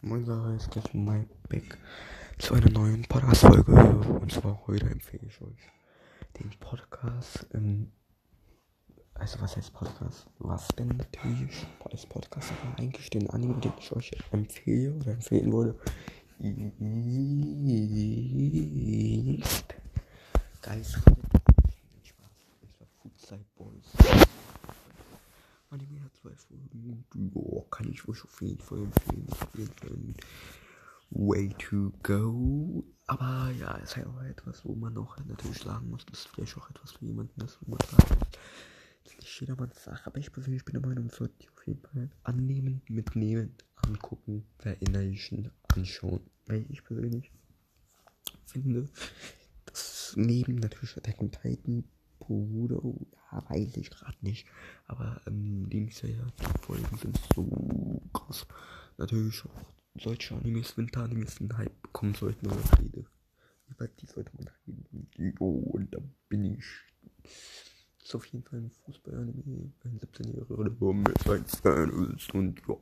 Moin 0.00 0.24
Sarah, 0.24 0.54
ist 0.54 0.70
gleich 0.70 0.94
my 0.94 1.26
back 1.48 1.76
zu 2.38 2.54
einer 2.54 2.70
neuen 2.70 3.02
Podcast-Folge. 3.02 3.72
Und 3.72 4.30
zwar 4.30 4.64
heute 4.68 4.86
empfehle 4.86 5.26
ich 5.26 5.40
euch 5.40 5.58
den 6.38 6.50
Podcast. 6.60 7.48
Ähm, 7.52 7.90
also, 9.14 9.40
was 9.40 9.56
heißt 9.56 9.74
Podcast? 9.74 10.28
Was 10.38 10.68
denn 10.68 10.86
natürlich 10.98 11.66
als 11.84 12.06
Podcast? 12.06 12.52
Aber 12.62 12.78
eigentlich 12.78 13.10
den 13.10 13.28
Anime, 13.30 13.58
den 13.58 13.72
ich 13.76 13.90
euch 13.90 14.12
empfehle 14.30 14.94
oder 14.94 15.14
empfehlen 15.14 15.52
würde. 15.52 15.76
Ist 19.42 19.74
Geist. 20.62 20.98
Spaß. 22.04 23.30
War 23.30 23.38
Boys. 23.56 24.27
Zwei 26.36 26.56
Folgen 26.68 27.04
ja, 27.34 27.62
kann 27.70 27.90
ich 27.90 28.08
euch 28.08 28.22
auf 28.24 28.42
jeden 28.42 28.60
Fall 28.60 28.78
empfehlen. 28.78 29.26
Auf 29.30 29.54
jeden 29.54 29.72
Fall 29.74 30.14
Way 31.10 31.54
to 31.58 31.92
go. 32.02 32.84
Aber 33.06 33.50
ja, 33.58 33.76
ist 33.78 33.96
halt 33.96 34.06
auch 34.06 34.22
etwas, 34.22 34.64
wo 34.64 34.74
man 34.74 34.96
auch 34.98 35.16
natürlich 35.24 35.58
sagen 35.58 35.88
muss, 35.88 36.04
das 36.06 36.20
ist 36.20 36.28
vielleicht 36.28 36.56
auch 36.58 36.68
etwas 36.70 36.92
für 36.92 37.06
jemanden, 37.06 37.40
das 37.40 37.58
wo 37.62 37.70
man 37.70 37.80
sagen 37.80 38.18
muss. 38.18 38.28
Ist 39.12 39.18
nicht 39.18 39.40
jedermanns 39.40 39.82
Sache, 39.82 40.06
aber 40.06 40.18
ich 40.18 40.30
persönlich 40.30 40.64
bin 40.66 40.74
der 40.74 40.86
Meinung, 40.86 41.08
sollte 41.08 41.34
ich 41.38 41.50
auf 41.50 41.66
jeden 41.66 41.80
Fall 41.80 42.10
annehmen, 42.24 42.82
mitnehmen, 42.88 43.54
angucken, 43.76 44.44
verinnerlichen, 44.58 45.50
anschauen. 45.68 46.20
Weil 46.46 46.66
ich 46.68 46.84
persönlich 46.84 47.32
finde, 48.44 48.86
dass 49.64 50.12
neben 50.16 50.56
natürlich 50.56 50.96
Attack 50.98 51.20
on 51.20 51.30
Titan 51.30 51.84
Bruder, 52.18 52.82
ja, 52.84 53.27
ich 53.58 53.90
gerade 53.90 54.16
nicht. 54.20 54.46
Aber 54.86 55.20
ähm, 55.26 55.68
die 55.68 55.90
Folgen 56.60 56.98
sind 56.98 57.18
so 57.34 58.02
krass. 58.12 58.46
Natürlich 58.96 59.44
auch 59.44 60.00
solche 60.00 60.34
Animes, 60.34 60.76
Winter-Animes 60.76 61.40
einen 61.40 61.56
Hype 61.56 61.82
bekommen 61.82 62.14
sollten 62.14 62.46
oder 62.46 62.78
Rede. 62.78 63.04
Über 63.68 63.88
die 63.88 64.06
sollte 64.06 64.32
man 64.36 64.48
reden. 64.66 65.34
Oh, 65.40 65.70
und 65.72 65.94
da 65.94 65.98
bin 66.28 66.44
ich. 66.44 66.64
Das 67.22 68.08
ist 68.08 68.14
auf 68.14 68.26
jeden 68.26 68.44
Fall 68.44 68.60
ein 68.60 68.70
Fußball-Anime. 68.70 69.72
Ein 69.84 70.00
17-Jähriger, 70.00 70.64
der 70.64 70.92
mit 70.94 71.18
seinen 71.18 71.46
Fan 71.46 72.14
ist 72.16 72.34
und 72.34 72.60
ja. 72.66 72.76